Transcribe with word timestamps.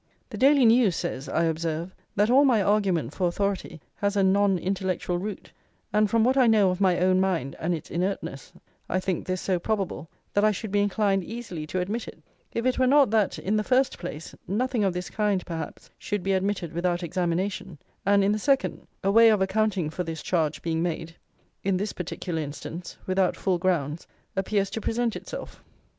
The 0.31 0.37
Daily 0.39 0.65
News 0.65 0.95
says, 0.95 1.29
I 1.29 1.43
observe, 1.43 1.93
that 2.15 2.31
all 2.31 2.43
my 2.43 2.59
argument 2.59 3.13
for 3.13 3.27
authority 3.27 3.79
"has 3.97 4.15
a 4.15 4.23
non 4.23 4.57
intellectual 4.57 5.19
root;" 5.19 5.51
and 5.93 6.09
from 6.09 6.23
what 6.23 6.35
I 6.35 6.47
know 6.47 6.71
of 6.71 6.81
my 6.81 6.97
own 6.97 7.19
mind 7.21 7.55
and 7.59 7.71
its 7.75 7.91
inertness, 7.91 8.51
I 8.89 8.99
think 8.99 9.27
this 9.27 9.41
so 9.41 9.59
probable, 9.59 10.09
that 10.33 10.43
I 10.43 10.49
should 10.49 10.71
be 10.71 10.79
inclined 10.81 11.23
easily 11.23 11.67
to 11.67 11.79
admit 11.79 12.07
it, 12.07 12.17
if 12.51 12.65
it 12.65 12.79
were 12.79 12.87
not 12.87 13.11
that, 13.11 13.37
in 13.37 13.57
the 13.57 13.63
first 13.63 13.99
place, 13.99 14.33
nothing 14.47 14.83
of 14.83 14.93
this 14.95 15.11
kind, 15.11 15.45
perhaps, 15.45 15.91
should 15.99 16.23
be 16.23 16.33
admitted 16.33 16.73
without 16.73 17.03
examination; 17.03 17.77
and, 18.03 18.23
in 18.23 18.31
the 18.31 18.39
second, 18.39 18.87
a 19.03 19.11
way 19.11 19.29
of 19.29 19.39
accounting 19.39 19.91
for 19.91 20.03
this 20.03 20.23
charge 20.23 20.63
being 20.63 20.81
made, 20.81 21.15
in 21.63 21.77
this 21.77 21.93
particular 21.93 22.41
instance, 22.41 22.97
without 23.05 23.37
full 23.37 23.59
grounds, 23.59 24.07
appears 24.35 24.71
to 24.71 24.81
present 24.81 25.15
itself. 25.15 25.63